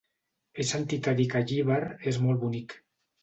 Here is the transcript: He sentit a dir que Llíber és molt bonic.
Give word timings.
He 0.55 0.63
sentit 0.69 1.09
a 1.11 1.13
dir 1.19 1.27
que 1.35 1.43
Llíber 1.51 1.77
és 2.13 2.19
molt 2.25 2.43
bonic. 2.47 2.75